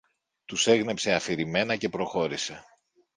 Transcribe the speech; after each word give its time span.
Τους 0.45 0.67
έγνεψε 0.67 1.13
αφηρημένα 1.13 1.75
και 1.75 1.89
προχώρησε 1.89 2.63